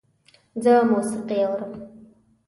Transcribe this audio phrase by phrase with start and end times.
[0.63, 1.73] زه موسیقی اورم